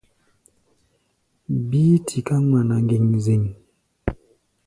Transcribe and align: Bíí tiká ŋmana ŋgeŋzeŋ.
Bíí 1.69 1.95
tiká 2.07 2.35
ŋmana 2.43 2.75
ŋgeŋzeŋ. 2.85 3.43